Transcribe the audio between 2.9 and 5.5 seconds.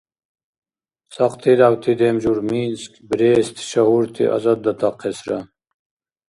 Брест шагьурти азаддатахъесра.